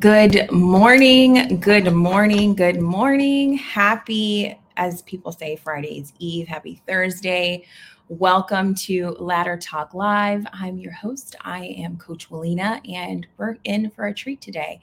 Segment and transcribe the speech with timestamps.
[0.00, 1.60] Good morning.
[1.60, 2.54] Good morning.
[2.54, 3.58] Good morning.
[3.58, 6.48] Happy, as people say, Friday's Eve.
[6.48, 7.66] Happy Thursday.
[8.10, 10.46] Welcome to Ladder Talk Live.
[10.52, 11.36] I'm your host.
[11.40, 14.78] I am Coach Walina, and we're in for a treat today.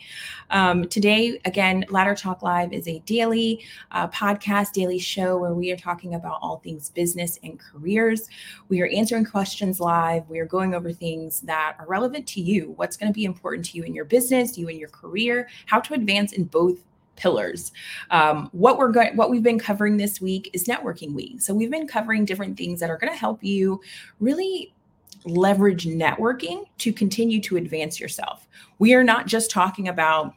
[0.50, 5.72] Um, today, again, Ladder Talk Live is a daily uh, podcast, daily show where we
[5.72, 8.28] are talking about all things business and careers.
[8.70, 10.28] We are answering questions live.
[10.28, 12.74] We are going over things that are relevant to you.
[12.76, 15.80] What's going to be important to you in your business, you in your career, how
[15.82, 16.80] to advance in both
[17.22, 17.72] pillars.
[18.10, 21.42] Um, what we're going, what we've been covering this week is networking week.
[21.42, 23.80] So we've been covering different things that are going to help you
[24.20, 24.74] really
[25.26, 28.48] leverage networking to continue to advance yourself.
[28.80, 30.34] We are not just talking about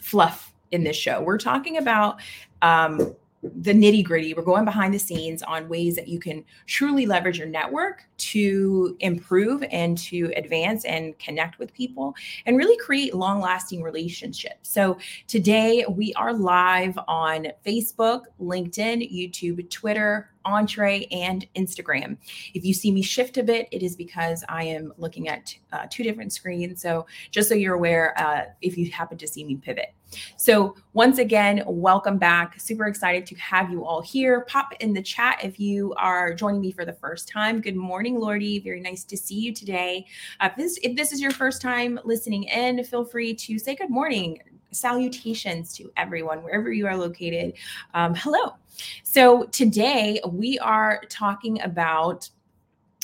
[0.00, 1.22] fluff in this show.
[1.22, 2.20] We're talking about
[2.60, 4.34] um, the nitty gritty.
[4.34, 8.96] We're going behind the scenes on ways that you can truly leverage your network to
[9.00, 14.68] improve and to advance and connect with people and really create long lasting relationships.
[14.70, 22.18] So, today we are live on Facebook, LinkedIn, YouTube, Twitter, Entre, and Instagram.
[22.54, 25.86] If you see me shift a bit, it is because I am looking at uh,
[25.90, 26.82] two different screens.
[26.82, 29.94] So, just so you're aware, uh, if you happen to see me pivot.
[30.36, 32.58] So, once again, welcome back.
[32.60, 34.42] Super excited to have you all here.
[34.42, 37.60] Pop in the chat if you are joining me for the first time.
[37.60, 38.58] Good morning, Lordy.
[38.58, 40.06] Very nice to see you today.
[40.40, 43.74] Uh, if, this, if this is your first time listening in, feel free to say
[43.74, 44.38] good morning.
[44.72, 47.54] Salutations to everyone, wherever you are located.
[47.94, 48.54] Um, hello.
[49.02, 52.28] So, today we are talking about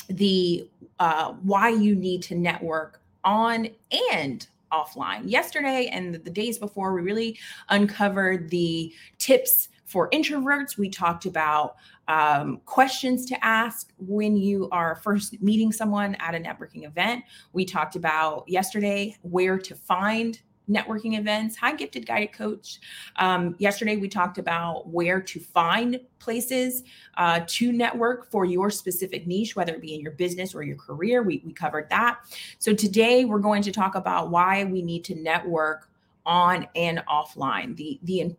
[0.09, 3.67] the uh, why you need to network on
[4.13, 5.21] and offline.
[5.29, 7.39] Yesterday and the days before, we really
[7.69, 10.77] uncovered the tips for introverts.
[10.77, 11.77] We talked about
[12.09, 17.23] um, questions to ask when you are first meeting someone at a networking event.
[17.53, 20.39] We talked about yesterday where to find
[20.69, 21.55] networking events.
[21.57, 22.79] Hi, Gifted Guided Coach.
[23.17, 26.83] Um, yesterday, we talked about where to find places
[27.17, 30.77] uh, to network for your specific niche, whether it be in your business or your
[30.77, 31.23] career.
[31.23, 32.19] We, we covered that.
[32.59, 35.89] So, today, we're going to talk about why we need to network
[36.25, 38.35] on and offline, the, the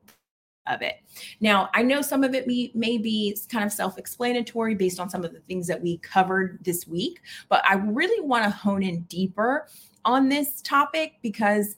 [0.69, 0.97] of it.
[1.41, 5.11] Now, I know some of it may, may be kind of self explanatory based on
[5.11, 8.83] some of the things that we covered this week, but I really want to hone
[8.83, 9.67] in deeper
[10.05, 11.77] on this topic because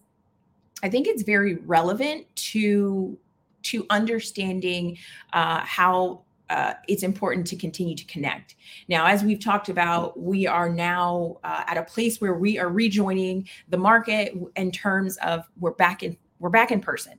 [0.83, 3.19] I think it's very relevant to
[3.63, 4.97] to understanding
[5.35, 8.57] uh, how uh, it's important to continue to connect.
[8.89, 12.69] Now, as we've talked about, we are now uh, at a place where we are
[12.69, 17.19] rejoining the market in terms of we're back in we're back in person,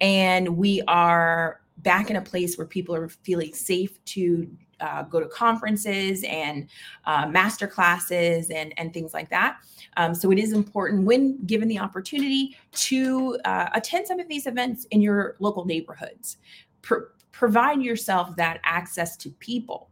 [0.00, 4.48] and we are back in a place where people are feeling safe to
[4.80, 6.68] uh, go to conferences and
[7.04, 9.58] uh, master classes and, and things like that.
[9.96, 14.46] Um, so it is important when given the opportunity to uh, attend some of these
[14.46, 16.38] events in your local neighborhoods.
[16.82, 19.90] Pro- provide yourself that access to people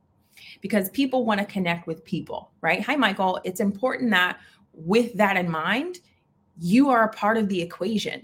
[0.60, 2.82] because people want to connect with people, right?
[2.82, 3.40] Hi, Michael.
[3.44, 4.38] It's important that
[4.72, 6.00] with that in mind,
[6.58, 8.22] you are a part of the equation.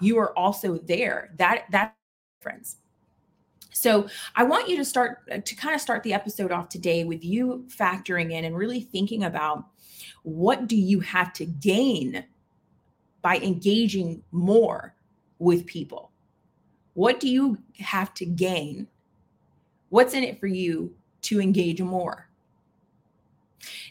[0.00, 1.30] You are also there.
[1.36, 1.94] That that
[2.40, 2.76] difference.
[3.70, 7.04] So I want you to start uh, to kind of start the episode off today
[7.04, 9.64] with you factoring in and really thinking about
[10.22, 12.24] what do you have to gain
[13.22, 14.94] by engaging more
[15.38, 16.10] with people?
[16.94, 18.88] What do you have to gain?
[19.90, 22.28] What's in it for you to engage more?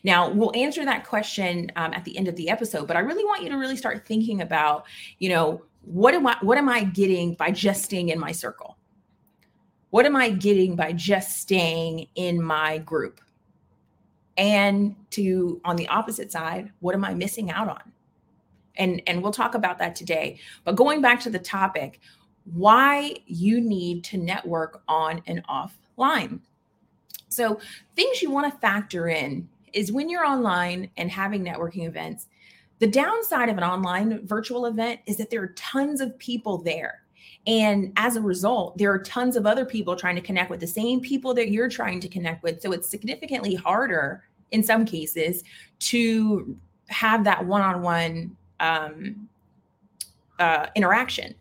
[0.04, 3.26] Now, we'll answer that question um, at the end of the episode, but I really
[3.26, 4.86] want you to really start thinking about,
[5.20, 8.78] you know, what am I what am I getting by just staying in my circle?
[9.90, 13.22] What am I getting by just staying in my group?
[14.38, 17.92] And to on the opposite side, what am I missing out on?
[18.76, 20.40] And and we'll talk about that today.
[20.64, 22.00] But going back to the topic,
[22.54, 26.40] why you need to network on and offline.
[27.30, 27.60] So,
[27.96, 32.28] things you want to factor in is when you're online and having networking events,
[32.80, 37.02] the downside of an online virtual event is that there are tons of people there.
[37.48, 40.68] And as a result, there are tons of other people trying to connect with the
[40.68, 42.62] same people that you're trying to connect with.
[42.62, 45.44] So it's significantly harder in some cases
[45.80, 46.58] to
[46.88, 48.36] have that one on one
[50.76, 51.36] interaction,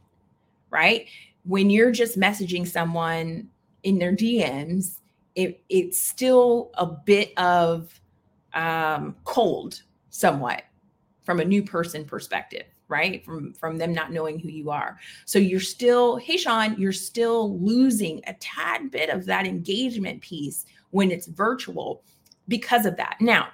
[0.71, 1.06] right?
[1.44, 3.49] When you're just messaging someone
[3.83, 4.99] in their DMs,
[5.35, 8.00] it, it's still a bit of
[8.55, 10.62] um, cold, somewhat
[11.25, 13.25] from a new person perspective right?
[13.25, 14.99] From from them not knowing who you are.
[15.25, 20.65] So you're still hey sean you're still losing a tad bit of that engagement piece
[20.91, 22.03] when it's virtual
[22.49, 23.17] because of that.
[23.21, 23.49] Now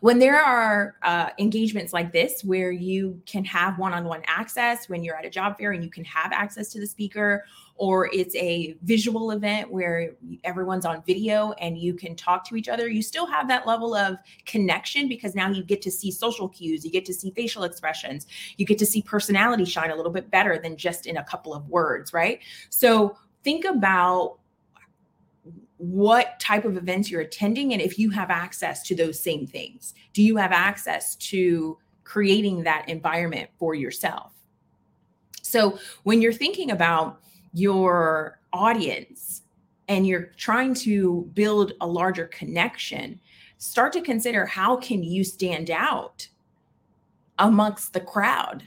[0.00, 5.16] when there are uh, engagements like this where you can have one-on-one access when you're
[5.16, 7.44] at a job fair and you can have access to the speaker
[7.78, 10.12] or it's a visual event where
[10.44, 13.94] everyone's on video and you can talk to each other you still have that level
[13.94, 17.64] of connection because now you get to see social cues you get to see facial
[17.64, 18.26] expressions
[18.56, 21.54] you get to see personality shine a little bit better than just in a couple
[21.54, 22.40] of words right?
[22.70, 24.38] So think about
[25.78, 29.94] what type of events you're attending and if you have access to those same things.
[30.12, 34.32] Do you have access to creating that environment for yourself?
[35.42, 37.20] So, when you're thinking about
[37.52, 39.42] your audience
[39.88, 43.20] and you're trying to build a larger connection,
[43.58, 46.26] start to consider how can you stand out
[47.38, 48.64] amongst the crowd?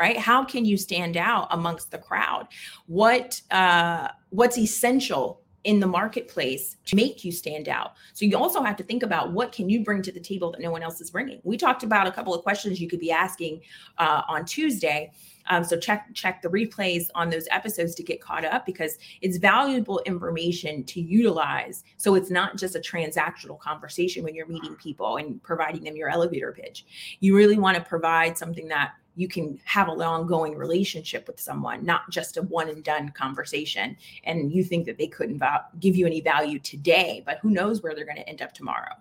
[0.00, 0.16] Right?
[0.16, 2.48] How can you stand out amongst the crowd?
[2.86, 7.92] What uh, what's essential in the marketplace to make you stand out?
[8.14, 10.60] So you also have to think about what can you bring to the table that
[10.62, 11.40] no one else is bringing?
[11.44, 13.60] We talked about a couple of questions you could be asking
[13.98, 15.12] uh, on tuesday.
[15.50, 19.36] Um, so check check the replays on those episodes to get caught up because it's
[19.36, 21.84] valuable information to utilize.
[21.98, 26.08] So it's not just a transactional conversation when you're meeting people and providing them your
[26.08, 26.86] elevator pitch.
[27.20, 31.84] You really want to provide something that you can have a ongoing relationship with someone,
[31.84, 33.96] not just a one and done conversation.
[34.24, 35.42] And you think that they couldn't
[35.78, 38.94] give you any value today, but who knows where they're going to end up tomorrow,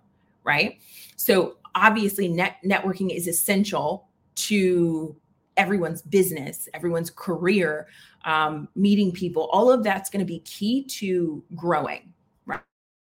[0.44, 0.80] right?
[1.16, 5.16] So obviously, net networking is essential to
[5.58, 7.88] everyone's business, everyone's career,
[8.26, 9.50] um, meeting people.
[9.52, 12.14] All of that's going to be key to growing,
[12.46, 12.62] right?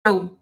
[0.05, 0.37] So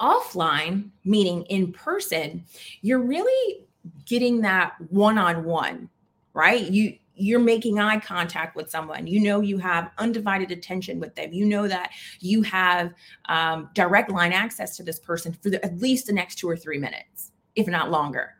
[0.00, 2.44] offline, meaning in person,
[2.82, 3.65] you're really
[4.04, 5.88] getting that one-on-one
[6.34, 6.70] right?
[6.70, 9.06] You you're making eye contact with someone.
[9.06, 11.32] You know you have undivided attention with them.
[11.32, 12.92] You know that you have
[13.30, 16.56] um, direct line access to this person for the, at least the next two or
[16.58, 18.34] three minutes if not longer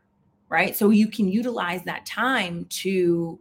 [0.48, 0.76] right?
[0.76, 3.38] So you can utilize that time to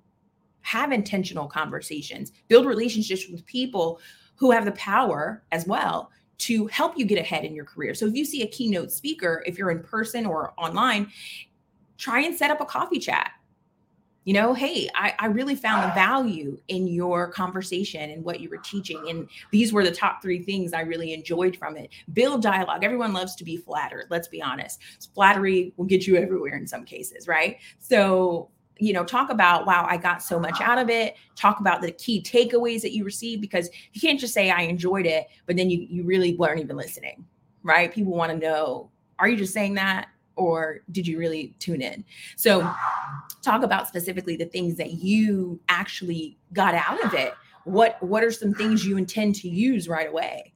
[0.62, 4.00] have intentional conversations build relationships with people
[4.36, 7.94] who have the power as well to help you get ahead in your career.
[7.94, 11.12] So if you see a keynote speaker, if you're in person or online,
[11.98, 13.32] try and set up a coffee chat.
[14.24, 18.50] You know hey I, I really found the value in your conversation and what you
[18.50, 21.92] were teaching and these were the top three things i really enjoyed from it.
[22.12, 22.84] Build dialogue.
[22.84, 24.82] Everyone loves to be flattered let's be honest.
[25.14, 27.58] Flattery will get you everywhere in some cases right?
[27.78, 28.50] So
[28.80, 31.16] you know talk about wow i got so much out of it.
[31.36, 35.06] Talk about the key takeaways that you received because you can't just say i enjoyed
[35.06, 37.24] it but then you you really weren't even listening
[37.66, 37.92] right?
[37.92, 38.90] People want to know
[39.20, 42.04] are you just saying that or did you really tune in?
[42.36, 42.70] So,
[43.42, 47.34] talk about specifically the things that you actually got out of it.
[47.64, 50.54] What what are some things you intend to use right away?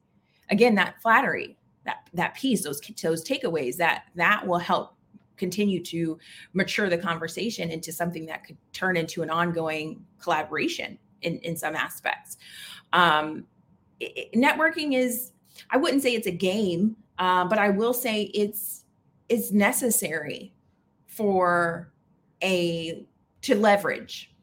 [0.50, 4.94] Again, that flattery, that that piece, those those takeaways, that that will help
[5.36, 6.18] continue to
[6.52, 11.74] mature the conversation into something that could turn into an ongoing collaboration in in some
[11.74, 12.36] aspects.
[12.92, 13.46] Um,
[14.00, 15.32] it, networking is,
[15.70, 18.79] I wouldn't say it's a game, uh, but I will say it's
[19.30, 20.52] is necessary
[21.06, 21.90] for
[22.42, 23.06] a
[23.42, 24.34] to leverage.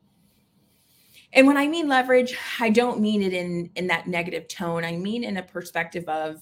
[1.34, 4.84] And when i mean leverage i don't mean it in in that negative tone.
[4.84, 6.42] I mean in a perspective of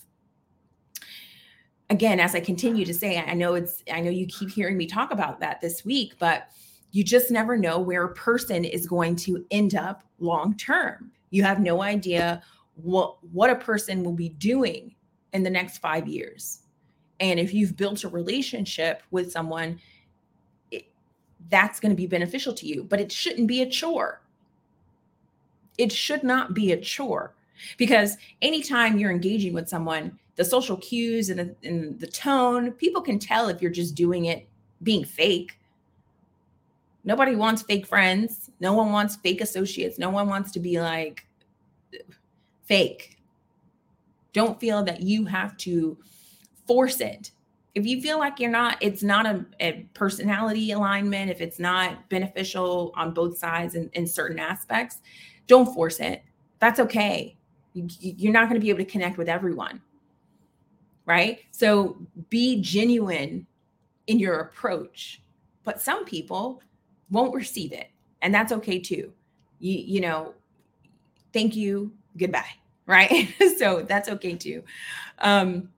[1.89, 4.85] again as i continue to say i know it's i know you keep hearing me
[4.85, 6.49] talk about that this week but
[6.95, 11.11] you just never know where a person is going to end up long term.
[11.29, 12.41] You have no idea
[12.75, 14.95] what what a person will be doing
[15.33, 16.59] in the next 5 years
[17.19, 19.79] and if you've built a relationship with someone,
[20.71, 20.87] it,
[21.49, 24.21] that's going to be beneficial to you, but it shouldn't be a chore.
[25.77, 27.33] It should not be a chore
[27.77, 33.01] because anytime you're engaging with someone, the social cues and the, and the tone, people
[33.01, 34.47] can tell if you're just doing it
[34.83, 35.57] being fake.
[37.03, 38.49] Nobody wants fake friends.
[38.59, 39.99] No one wants fake associates.
[39.99, 41.25] No one wants to be like
[42.63, 43.17] fake.
[44.33, 45.97] Don't feel that you have to
[46.67, 47.31] force it.
[47.73, 52.07] If you feel like you're not, it's not a, a personality alignment, if it's not
[52.09, 54.99] beneficial on both sides in, in certain aspects,
[55.47, 56.23] don't force it.
[56.59, 57.35] That's okay.
[57.73, 59.81] You, you're not going to be able to connect with everyone.
[61.05, 61.39] Right.
[61.51, 61.97] So
[62.29, 63.45] be genuine
[64.07, 65.21] in your approach.
[65.63, 66.61] But some people
[67.09, 67.89] won't receive it.
[68.21, 69.11] And that's okay too.
[69.59, 70.33] You, you know,
[71.33, 72.45] thank you, goodbye.
[72.87, 73.33] Right.
[73.57, 74.63] so that's okay too.
[75.17, 75.69] Um,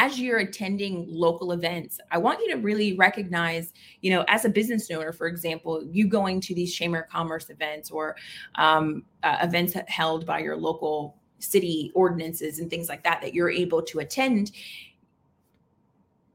[0.00, 4.48] as you're attending local events, I want you to really recognize, you know, as a
[4.48, 8.16] business owner, for example, you going to these Chamber of Commerce events or
[8.54, 13.50] um, uh, events held by your local city ordinances and things like that, that you're
[13.50, 14.52] able to attend.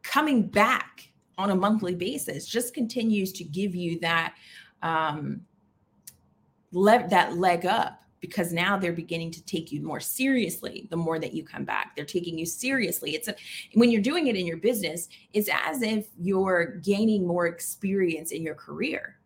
[0.03, 4.35] coming back on a monthly basis just continues to give you that
[4.83, 5.41] um,
[6.71, 11.19] le- that leg up because now they're beginning to take you more seriously the more
[11.19, 11.95] that you come back.
[11.95, 13.15] They're taking you seriously.
[13.15, 13.35] It's a
[13.73, 18.41] when you're doing it in your business it's as if you're gaining more experience in
[18.41, 19.17] your career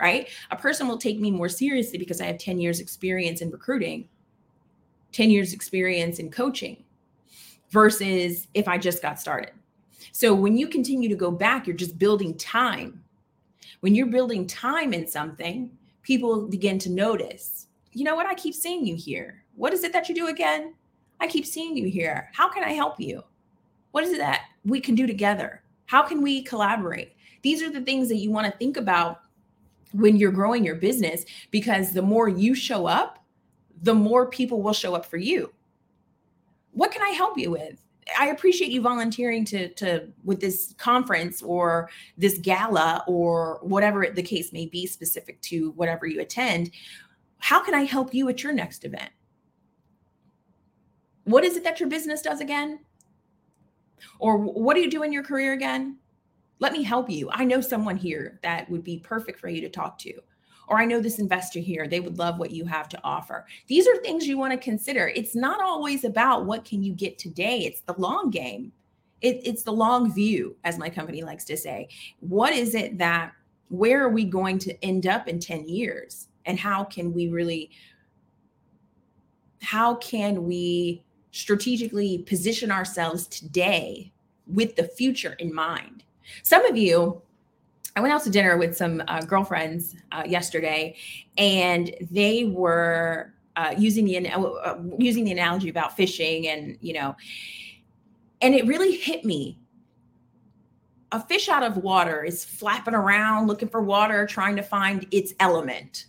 [0.00, 0.28] right?
[0.50, 4.08] A person will take me more seriously because i have 10 years experience in recruiting
[5.12, 6.82] 10 years experience in coaching
[7.70, 9.52] versus if i just got started.
[10.12, 13.02] So when you continue to go back you're just building time.
[13.80, 15.70] When you're building time in something
[16.02, 18.26] people begin to notice you know what?
[18.26, 19.44] I keep seeing you here.
[19.54, 20.74] What is it that you do again?
[21.20, 22.30] I keep seeing you here.
[22.34, 23.22] How can I help you?
[23.92, 25.62] What is it that we can do together?
[25.86, 27.12] How can we collaborate?
[27.42, 29.20] These are the things that you want to think about
[29.92, 33.24] when you're growing your business because the more you show up,
[33.82, 35.52] the more people will show up for you.
[36.72, 37.80] What can I help you with?
[38.18, 44.22] I appreciate you volunteering to to with this conference or this gala or whatever the
[44.22, 46.70] case may be specific to whatever you attend.
[47.38, 49.10] How can I help you at your next event?
[51.24, 52.80] What is it that your business does again?
[54.18, 55.98] Or what do you do in your career again?
[56.58, 57.28] Let me help you.
[57.32, 60.12] I know someone here that would be perfect for you to talk to.
[60.66, 63.46] Or I know this investor here, they would love what you have to offer.
[63.66, 65.08] These are things you want to consider.
[65.08, 68.72] It's not always about what can you get today, it's the long game.
[69.20, 71.88] It, it's the long view, as my company likes to say.
[72.20, 73.32] What is it that,
[73.68, 76.28] where are we going to end up in 10 years?
[76.46, 77.70] And how can we really
[79.62, 84.12] how can we strategically position ourselves today
[84.46, 86.04] with the future in mind?
[86.42, 87.20] Some of you
[87.96, 90.96] i went out to dinner with some uh, girlfriends uh, yesterday
[91.38, 97.14] and they were uh, using the uh, using the analogy about fishing and you know
[98.44, 99.58] and it really hit me.
[101.12, 105.32] A fish out of water is flapping around looking for water trying to find its
[105.40, 106.06] element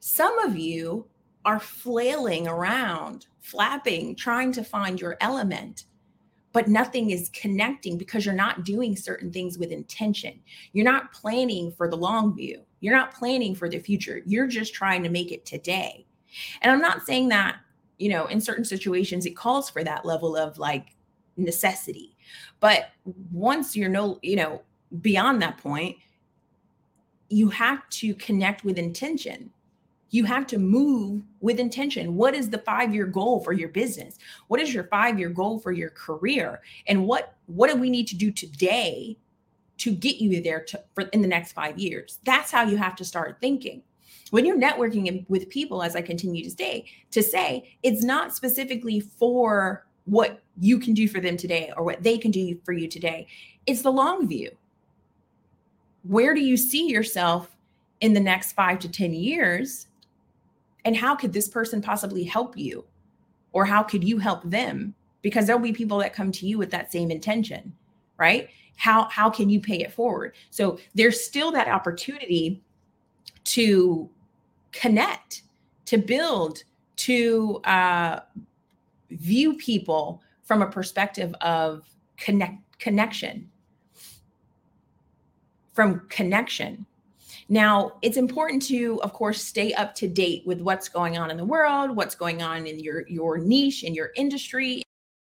[0.00, 1.06] some of you
[1.44, 5.84] are flailing around, flapping, trying to find your element,
[6.52, 10.38] but nothing is connecting because you're not doing certain things with intention.
[10.72, 12.62] You're not planning for the long view.
[12.80, 14.22] You're not planning for the future.
[14.26, 16.06] You're just trying to make it today.
[16.60, 17.56] And I'm not saying that,
[17.98, 20.94] you know, in certain situations it calls for that level of like
[21.36, 22.16] necessity.
[22.60, 22.90] But
[23.32, 24.62] once you're no, you know,
[25.00, 25.96] beyond that point,
[27.28, 29.50] you have to connect with intention
[30.12, 32.14] you have to move with intention.
[32.14, 34.18] What is the five year goal for your business?
[34.46, 36.60] What is your five year goal for your career?
[36.86, 39.16] And what what do we need to do today
[39.78, 42.20] to get you there to, for, in the next five years?
[42.24, 43.82] That's how you have to start thinking.
[44.30, 49.00] When you're networking with people, as I continue to say, to say it's not specifically
[49.00, 52.86] for what you can do for them today or what they can do for you
[52.86, 53.26] today.
[53.66, 54.50] It's the long view.
[56.02, 57.56] Where do you see yourself
[58.00, 59.86] in the next five to 10 years?
[60.84, 62.84] And how could this person possibly help you?
[63.52, 64.94] Or how could you help them?
[65.20, 67.72] Because there'll be people that come to you with that same intention,
[68.16, 68.48] right?
[68.76, 70.34] How how can you pay it forward?
[70.50, 72.62] So there's still that opportunity
[73.44, 74.08] to
[74.72, 75.42] connect,
[75.84, 76.64] to build,
[76.96, 78.20] to uh,
[79.10, 81.86] view people from a perspective of
[82.16, 83.48] connect connection,
[85.74, 86.86] from connection
[87.48, 91.36] now, it's important to, of course, stay up to date with what's going on in
[91.36, 94.82] the world, what's going on in your your niche, in your industry,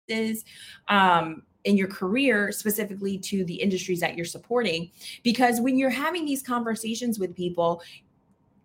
[0.07, 0.43] is
[0.89, 4.91] um, in your career, specifically to the industries that you're supporting.
[5.23, 7.81] Because when you're having these conversations with people,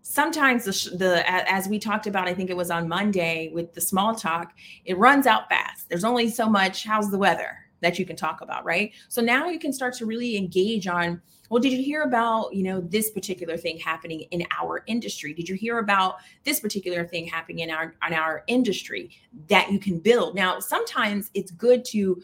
[0.03, 3.81] sometimes the, the as we talked about i think it was on monday with the
[3.81, 4.55] small talk
[4.87, 8.41] it runs out fast there's only so much how's the weather that you can talk
[8.41, 12.03] about right so now you can start to really engage on well did you hear
[12.03, 15.33] about you know this particular thing happening in our industry?
[15.33, 19.11] Did you hear about this particular thing happening in our in our industry
[19.49, 20.35] that you can build?
[20.35, 22.23] Now sometimes it's good to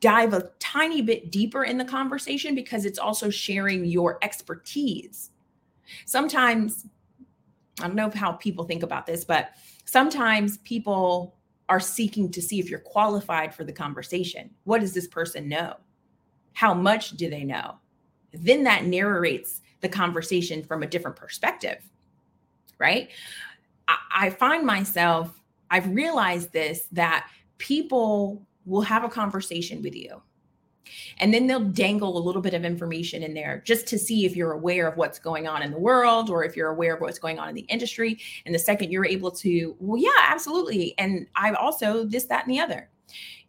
[0.00, 5.30] dive a tiny bit deeper in the conversation because it's also sharing your expertise.
[6.06, 6.86] Sometimes
[7.80, 9.52] i don't know how people think about this but
[9.86, 11.34] sometimes people
[11.72, 14.50] are seeking to see if you're qualified for the conversation.
[14.64, 15.76] What does this person know
[16.52, 17.76] how much do they know?
[18.32, 21.78] Then that narrates the conversation from a different perspective,
[22.78, 23.10] right?
[23.88, 25.40] I, I find myself,
[25.70, 27.28] I've realized this that
[27.58, 30.22] people will have a conversation with you
[31.18, 34.36] and then they'll dangle a little bit of information in there just to see if
[34.36, 37.18] you're aware of what's going on in the world or if you're aware of what's
[37.18, 38.18] going on in the industry.
[38.44, 40.94] And the second you're able to, well, yeah, absolutely.
[40.98, 42.88] And I've also this, that, and the other.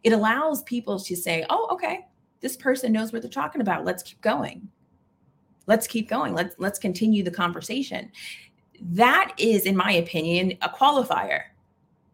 [0.02, 2.06] it allows people to say, oh, okay,
[2.44, 3.86] this person knows what they're talking about.
[3.86, 4.68] Let's keep going.
[5.66, 6.34] Let's keep going.
[6.34, 8.12] Let's let's continue the conversation.
[8.82, 11.44] That is, in my opinion, a qualifier,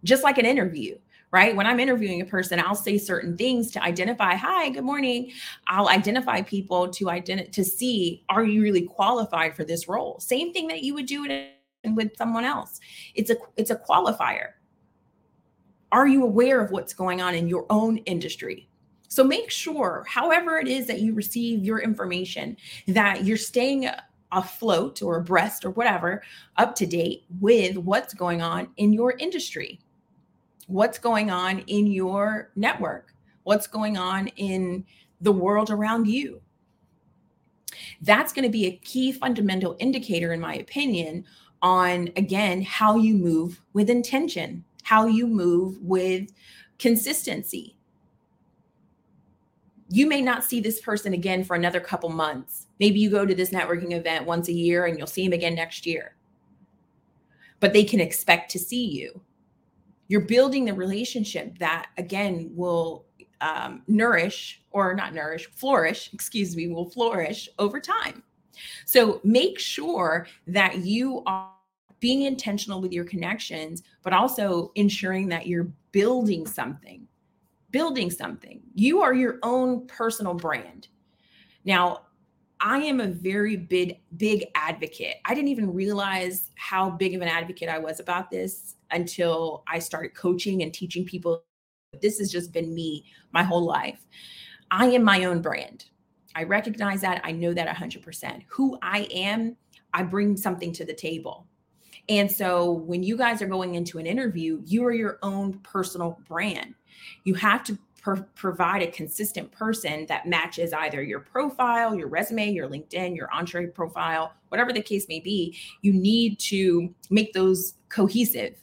[0.04, 0.96] just like an interview
[1.32, 1.54] right?
[1.54, 5.30] When I'm interviewing a person, I'll say certain things to identify, hi, good morning.
[5.68, 10.18] I'll identify people to identify to see are you really qualified for this role?
[10.18, 11.22] Same thing that you would do
[11.84, 12.80] with someone else.
[13.14, 14.54] It's a it's a qualifier.
[15.92, 18.68] Are you aware of what's going on in your own industry?
[19.10, 22.56] So make sure, however it is that you receive your information,
[22.88, 23.90] that you're staying
[24.32, 26.22] afloat or abreast or whatever,
[26.56, 29.80] up to date with what's going on in your industry
[30.70, 33.12] what's going on in your network,
[33.42, 34.84] what's going on in
[35.20, 36.40] the world around you.
[38.02, 41.24] That's going to be a key fundamental indicator, in my opinion,
[41.60, 46.30] on again how you move with intention, how you move with
[46.78, 47.76] consistency.
[49.90, 52.66] You may not see this person again for another couple months.
[52.78, 55.54] Maybe you go to this networking event once a year and you'll see him again
[55.54, 56.16] next year.
[57.58, 59.20] But they can expect to see you
[60.10, 63.06] you're building the relationship that again will
[63.40, 68.22] um, nourish or not nourish flourish excuse me will flourish over time
[68.84, 71.52] so make sure that you are
[72.00, 77.06] being intentional with your connections but also ensuring that you're building something
[77.70, 80.88] building something you are your own personal brand
[81.64, 82.02] now
[82.60, 85.16] I am a very big, big advocate.
[85.24, 89.78] I didn't even realize how big of an advocate I was about this until I
[89.78, 91.42] started coaching and teaching people.
[92.02, 94.06] This has just been me my whole life.
[94.70, 95.86] I am my own brand.
[96.34, 97.22] I recognize that.
[97.24, 98.44] I know that 100%.
[98.48, 99.56] Who I am,
[99.94, 101.46] I bring something to the table.
[102.10, 106.20] And so when you guys are going into an interview, you are your own personal
[106.28, 106.74] brand.
[107.24, 112.50] You have to pro- provide a consistent person that matches either your profile, your resume,
[112.50, 115.56] your LinkedIn, your Entre profile, whatever the case may be.
[115.82, 118.56] You need to make those cohesive.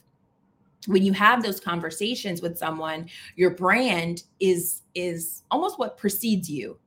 [0.86, 6.78] When you have those conversations with someone, your brand is is almost what precedes you,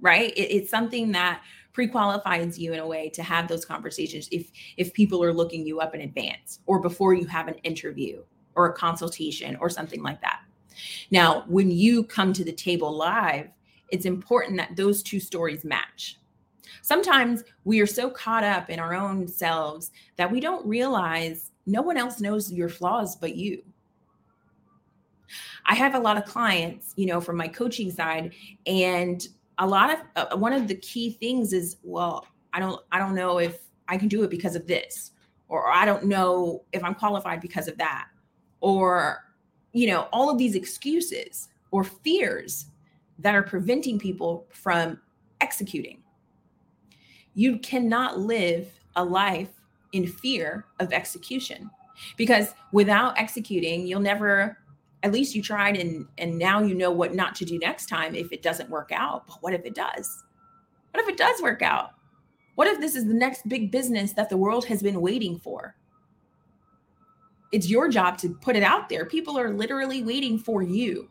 [0.00, 0.32] right?
[0.36, 4.92] It, it's something that pre-qualifies you in a way to have those conversations if if
[4.94, 8.22] people are looking you up in advance or before you have an interview
[8.54, 10.40] or a consultation or something like that
[11.10, 13.48] now, when you come to the table live,
[13.90, 16.18] it's important that those two stories match.
[16.82, 21.82] Sometimes we are so caught up in our own selves that we don't realize no
[21.82, 23.62] one else knows your flaws but you.
[25.66, 28.32] I have a lot of clients, you know, from my coaching side
[28.66, 29.26] and
[29.58, 30.00] a lot of
[30.32, 33.58] uh, one of the key things is well, I don't I don't know if
[33.88, 35.12] I can do it because of this
[35.48, 38.08] or I don't know if I'm qualified because of that
[38.60, 39.25] or
[39.76, 42.66] you know, all of these excuses or fears
[43.18, 44.98] that are preventing people from
[45.42, 46.02] executing.
[47.34, 49.50] You cannot live a life
[49.92, 51.70] in fear of execution
[52.16, 54.58] because without executing, you'll never
[55.02, 58.14] at least you tried and and now you know what not to do next time
[58.14, 59.26] if it doesn't work out.
[59.26, 60.24] But what if it does?
[60.92, 61.90] What if it does work out?
[62.54, 65.76] What if this is the next big business that the world has been waiting for?
[67.52, 69.04] It's your job to put it out there.
[69.04, 71.08] People are literally waiting for you.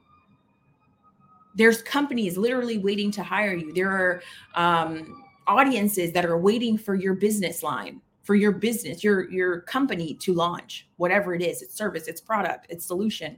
[1.55, 3.73] There's companies literally waiting to hire you.
[3.73, 4.21] There are
[4.55, 10.15] um, audiences that are waiting for your business line, for your business, your your company
[10.15, 11.61] to launch whatever it is.
[11.61, 13.37] It's service, it's product, it's solution.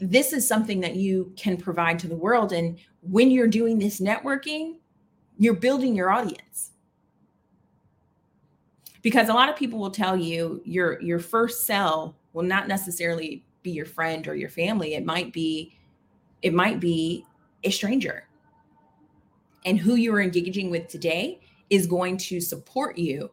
[0.00, 2.52] this is something that you can provide to the world.
[2.52, 4.76] And when you're doing this networking,
[5.38, 6.69] you're building your audience
[9.02, 13.44] because a lot of people will tell you your your first sell will not necessarily
[13.62, 14.94] be your friend or your family.
[14.94, 15.76] It might be
[16.42, 17.24] it might be
[17.64, 18.26] a stranger.
[19.64, 23.30] And who you're engaging with today is going to support you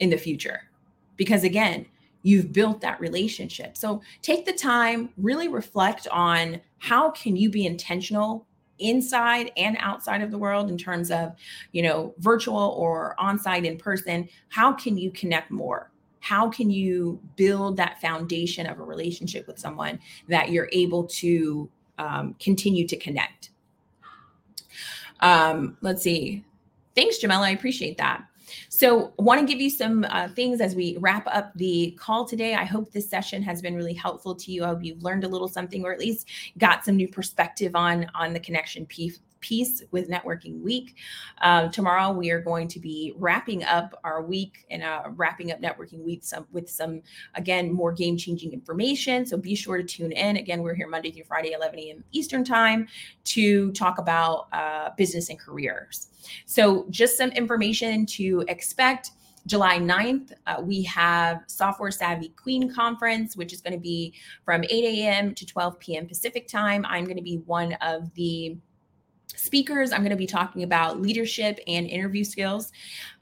[0.00, 0.62] in the future.
[1.16, 1.86] Because again
[2.24, 3.76] you've built that relationship.
[3.76, 8.46] So take the time really reflect on how can you be intentional
[8.82, 11.34] inside and outside of the world in terms of
[11.72, 15.90] you know virtual or on-site in person how can you connect more?
[16.20, 21.68] How can you build that foundation of a relationship with someone that you're able to
[21.98, 23.50] um, continue to connect?
[25.20, 26.44] Um, let's see.
[26.94, 27.40] Thanks jamela.
[27.40, 28.24] I appreciate that
[28.82, 32.54] so, want to give you some uh, things as we wrap up the call today.
[32.54, 34.64] I hope this session has been really helpful to you.
[34.64, 36.26] I hope you've learned a little something, or at least
[36.58, 40.96] got some new perspective on on the connection piece piece with Networking Week.
[41.42, 45.60] Um, tomorrow, we are going to be wrapping up our week and uh, wrapping up
[45.60, 47.02] Networking Week some, with some,
[47.34, 49.26] again, more game changing information.
[49.26, 50.36] So be sure to tune in.
[50.38, 52.04] Again, we're here Monday through Friday, 11 a.m.
[52.12, 52.88] Eastern Time
[53.24, 56.08] to talk about uh, business and careers.
[56.46, 59.10] So, just some information to expect.
[59.46, 64.62] July 9th, uh, we have Software Savvy Queen Conference, which is going to be from
[64.62, 65.34] 8 a.m.
[65.34, 66.06] to 12 p.m.
[66.06, 66.86] Pacific time.
[66.86, 68.56] I'm going to be one of the
[69.42, 69.90] speakers.
[69.90, 72.70] I'm going to be talking about leadership and interview skills.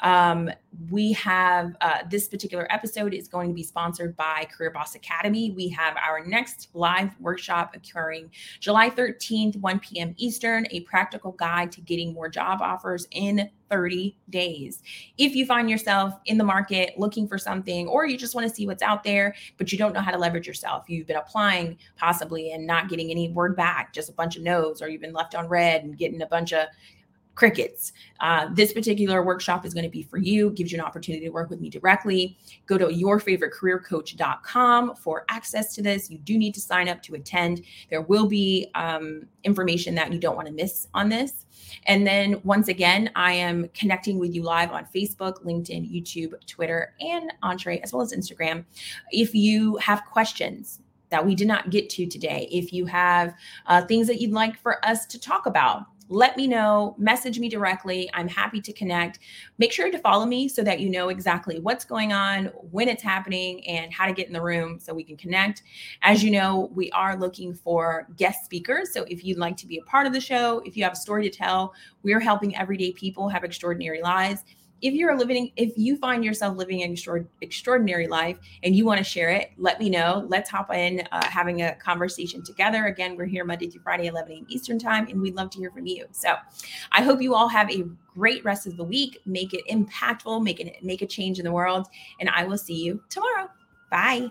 [0.00, 0.50] Um,
[0.90, 5.50] we have uh, this particular episode is going to be sponsored by Career Boss Academy.
[5.52, 8.30] We have our next live workshop occurring
[8.60, 10.14] July 13th, 1 p.m.
[10.18, 14.82] Eastern, a practical guide to getting more job offers in 30 days.
[15.16, 18.54] If you find yourself in the market looking for something, or you just want to
[18.54, 21.78] see what's out there, but you don't know how to leverage yourself, you've been applying
[21.96, 25.12] possibly and not getting any word back, just a bunch of no's, or you've been
[25.12, 26.66] left on read and getting a bunch of
[27.40, 27.92] crickets.
[28.20, 31.30] Uh, this particular workshop is going to be for you, gives you an opportunity to
[31.30, 32.36] work with me directly.
[32.66, 36.10] Go to yourfavoritecareercoach.com for access to this.
[36.10, 37.62] You do need to sign up to attend.
[37.88, 41.46] There will be um, information that you don't want to miss on this.
[41.86, 46.94] And then once again, I am connecting with you live on Facebook, LinkedIn, YouTube, Twitter,
[47.00, 48.64] and Entre, as well as Instagram.
[49.12, 50.80] If you have questions,
[51.10, 52.48] that we did not get to today.
[52.50, 53.34] If you have
[53.66, 57.48] uh, things that you'd like for us to talk about, let me know, message me
[57.48, 58.10] directly.
[58.12, 59.20] I'm happy to connect.
[59.58, 63.02] Make sure to follow me so that you know exactly what's going on, when it's
[63.02, 65.62] happening, and how to get in the room so we can connect.
[66.02, 68.92] As you know, we are looking for guest speakers.
[68.92, 70.96] So if you'd like to be a part of the show, if you have a
[70.96, 74.42] story to tell, we're helping everyday people have extraordinary lives
[74.82, 76.96] if you're living, if you find yourself living an
[77.40, 80.26] extraordinary life and you want to share it, let me know.
[80.28, 82.86] Let's hop in uh, having a conversation together.
[82.86, 84.46] Again, we're here Monday through Friday, 11 a.m.
[84.48, 86.06] Eastern time, and we'd love to hear from you.
[86.12, 86.34] So
[86.92, 89.18] I hope you all have a great rest of the week.
[89.26, 91.86] Make it impactful, make it make a change in the world,
[92.18, 93.50] and I will see you tomorrow.
[93.90, 94.30] Bye.